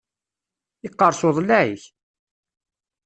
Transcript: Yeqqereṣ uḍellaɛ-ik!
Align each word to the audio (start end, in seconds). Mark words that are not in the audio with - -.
Yeqqereṣ 0.83 1.21
uḍellaɛ-ik! 1.27 1.83